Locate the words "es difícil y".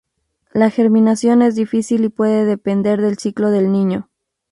1.43-2.09